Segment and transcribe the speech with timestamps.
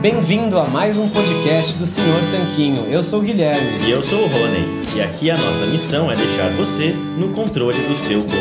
[0.00, 2.86] Bem-vindo a mais um podcast do Senhor Tanquinho.
[2.86, 3.86] Eu sou o Guilherme.
[3.86, 4.96] E eu sou o Rony.
[4.96, 8.34] E aqui a nossa missão é deixar você no controle do seu corpo.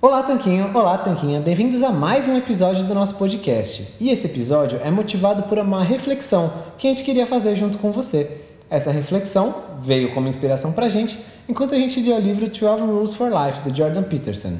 [0.00, 0.70] Olá, Tanquinho.
[0.72, 1.40] Olá, Tanquinha.
[1.40, 3.84] Bem-vindos a mais um episódio do nosso podcast.
[3.98, 7.90] E esse episódio é motivado por uma reflexão que a gente queria fazer junto com
[7.90, 8.30] você.
[8.70, 13.12] Essa reflexão veio como inspiração pra gente enquanto a gente lia o livro 12 Rules
[13.12, 14.52] for Life, do Jordan Peterson.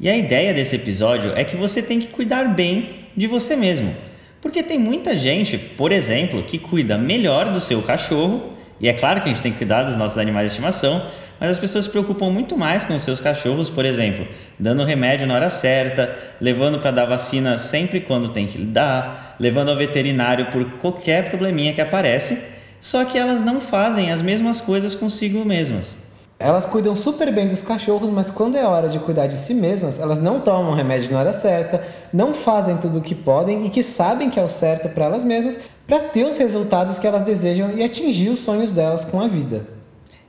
[0.00, 3.94] E a ideia desse episódio é que você tem que cuidar bem de você mesmo.
[4.40, 9.20] Porque tem muita gente, por exemplo, que cuida melhor do seu cachorro, e é claro
[9.20, 11.00] que a gente tem que cuidar dos nossos animais de estimação,
[11.40, 14.26] mas as pessoas se preocupam muito mais com os seus cachorros, por exemplo,
[14.58, 19.70] dando remédio na hora certa, levando para dar vacina sempre quando tem que dar, levando
[19.70, 22.38] ao veterinário por qualquer probleminha que aparece,
[22.80, 26.03] só que elas não fazem as mesmas coisas consigo mesmas.
[26.38, 30.00] Elas cuidam super bem dos cachorros, mas quando é hora de cuidar de si mesmas,
[30.00, 31.82] elas não tomam o remédio na hora certa,
[32.12, 35.22] não fazem tudo o que podem e que sabem que é o certo para elas
[35.22, 39.28] mesmas, para ter os resultados que elas desejam e atingir os sonhos delas com a
[39.28, 39.66] vida.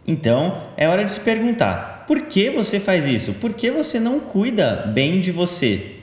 [0.07, 3.33] Então, é hora de se perguntar: por que você faz isso?
[3.35, 5.95] Por que você não cuida bem de você?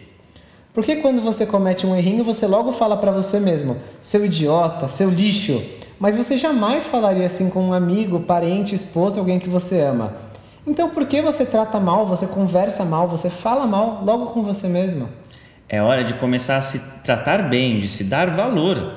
[0.75, 5.09] Porque quando você comete um errinho, você logo fala para você mesmo: seu idiota, seu
[5.09, 5.62] lixo.
[6.02, 10.12] Mas você jamais falaria assim com um amigo, parente, esposa, alguém que você ama.
[10.66, 14.66] Então, por que você trata mal, você conversa mal, você fala mal logo com você
[14.66, 15.08] mesmo?
[15.68, 18.94] É hora de começar a se tratar bem, de se dar valor.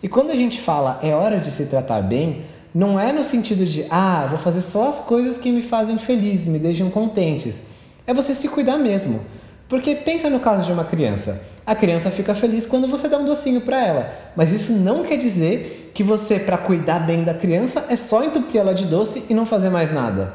[0.00, 3.66] E quando a gente fala é hora de se tratar bem, não é no sentido
[3.66, 7.64] de ah, vou fazer só as coisas que me fazem feliz, me deixam contentes.
[8.06, 9.20] É você se cuidar mesmo.
[9.68, 11.48] Porque pensa no caso de uma criança.
[11.66, 15.16] A criança fica feliz quando você dá um docinho para ela, mas isso não quer
[15.16, 19.34] dizer que você, para cuidar bem da criança, é só entupir ela de doce e
[19.34, 20.34] não fazer mais nada.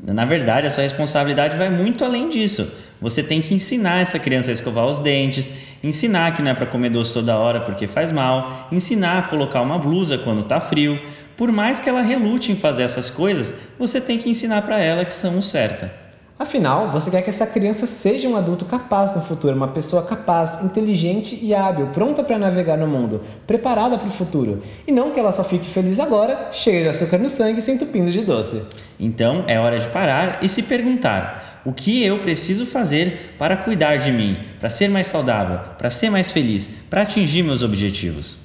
[0.00, 2.72] Na verdade, a sua responsabilidade vai muito além disso.
[3.00, 6.66] Você tem que ensinar essa criança a escovar os dentes, ensinar que não é para
[6.66, 10.98] comer doce toda hora porque faz mal, ensinar a colocar uma blusa quando está frio.
[11.36, 15.04] Por mais que ela relute em fazer essas coisas, você tem que ensinar para ela
[15.04, 16.03] que são o certo.
[16.36, 20.64] Afinal, você quer que essa criança seja um adulto capaz no futuro, uma pessoa capaz,
[20.64, 24.60] inteligente e hábil, pronta para navegar no mundo, preparada para o futuro.
[24.84, 27.70] E não que ela só fique feliz agora, cheia de açúcar no sangue e se
[27.70, 28.66] entupindo de doce.
[28.98, 33.98] Então é hora de parar e se perguntar: o que eu preciso fazer para cuidar
[33.98, 38.43] de mim, para ser mais saudável, para ser mais feliz, para atingir meus objetivos?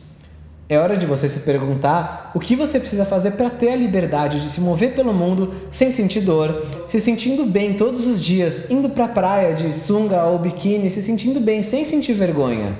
[0.71, 4.39] É hora de você se perguntar o que você precisa fazer para ter a liberdade
[4.39, 8.87] de se mover pelo mundo sem sentir dor, se sentindo bem todos os dias, indo
[8.87, 12.77] para a praia de sunga ou biquíni, se sentindo bem sem sentir vergonha.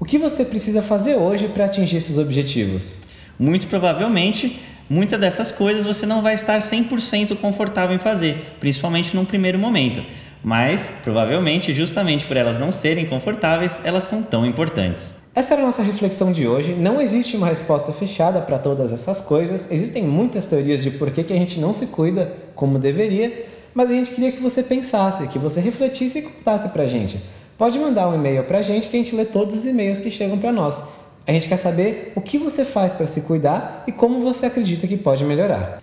[0.00, 3.02] O que você precisa fazer hoje para atingir esses objetivos?
[3.38, 9.24] Muito provavelmente, muitas dessas coisas você não vai estar 100% confortável em fazer, principalmente num
[9.24, 10.02] primeiro momento.
[10.42, 15.14] Mas, provavelmente, justamente por elas não serem confortáveis, elas são tão importantes.
[15.34, 16.72] Essa era a nossa reflexão de hoje.
[16.72, 19.70] Não existe uma resposta fechada para todas essas coisas.
[19.70, 23.90] Existem muitas teorias de por que, que a gente não se cuida como deveria, mas
[23.90, 27.20] a gente queria que você pensasse, que você refletisse e contasse para a gente.
[27.56, 30.10] Pode mandar um e-mail para a gente que a gente lê todos os e-mails que
[30.10, 30.82] chegam para nós.
[31.26, 34.88] A gente quer saber o que você faz para se cuidar e como você acredita
[34.88, 35.80] que pode melhorar.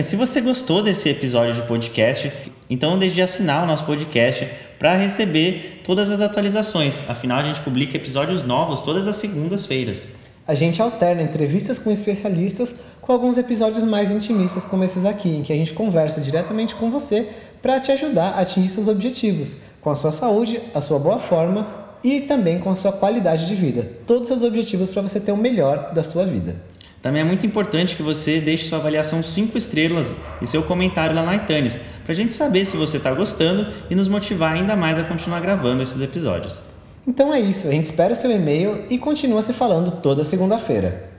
[0.00, 2.32] Se você gostou desse episódio de podcast,
[2.70, 4.48] então deixe de assinar o nosso podcast
[4.78, 7.02] para receber todas as atualizações.
[7.10, 10.06] Afinal, a gente publica episódios novos todas as segundas-feiras.
[10.48, 15.42] A gente alterna entrevistas com especialistas com alguns episódios mais intimistas, como esses aqui, em
[15.42, 17.28] que a gente conversa diretamente com você
[17.60, 21.66] para te ajudar a atingir seus objetivos, com a sua saúde, a sua boa forma
[22.02, 23.90] e também com a sua qualidade de vida.
[24.06, 26.71] Todos os seus objetivos para você ter o melhor da sua vida.
[27.02, 31.24] Também é muito importante que você deixe sua avaliação 5 estrelas e seu comentário lá
[31.24, 35.00] na iTunes, para a gente saber se você está gostando e nos motivar ainda mais
[35.00, 36.62] a continuar gravando esses episódios.
[37.04, 41.10] Então é isso, a gente espera o seu e-mail e continua se falando toda segunda-feira.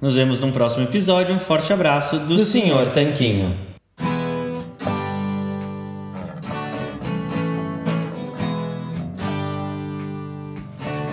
[0.00, 1.34] Nos vemos num próximo episódio.
[1.34, 2.92] Um forte abraço do, Do Sr.
[2.94, 3.67] Tanquinho.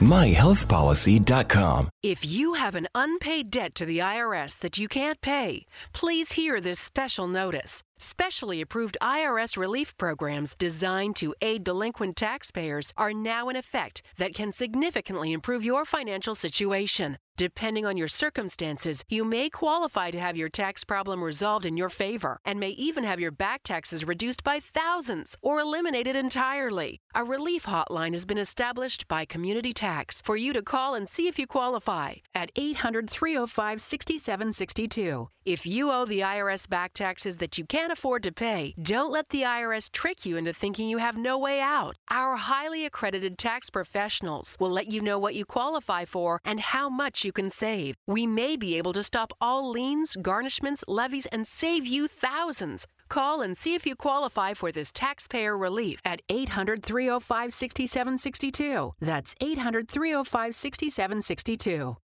[0.00, 1.88] MyHealthPolicy.com.
[2.02, 6.58] If you have an unpaid debt to the IRS that you can't pay, please hear
[6.58, 7.82] this special notice.
[7.98, 14.32] Specially approved IRS relief programs designed to aid delinquent taxpayers are now in effect that
[14.32, 17.18] can significantly improve your financial situation.
[17.36, 21.88] Depending on your circumstances, you may qualify to have your tax problem resolved in your
[21.88, 27.00] favor and may even have your back taxes reduced by thousands or eliminated entirely.
[27.14, 31.28] A relief hotline has been established by Community Tax for you to call and see
[31.28, 31.89] if you qualify
[32.34, 35.28] at 800 305 6762.
[35.44, 39.30] If you owe the IRS back taxes that you can't afford to pay, don't let
[39.30, 41.96] the IRS trick you into thinking you have no way out.
[42.10, 46.90] Our highly accredited tax professionals will let you know what you qualify for and how
[46.90, 47.96] much you can save.
[48.06, 52.86] We may be able to stop all liens, garnishments, levies, and save you thousands.
[53.10, 58.94] Call and see if you qualify for this taxpayer relief at 800 305 6762.
[59.00, 61.96] That's 800 305 6762.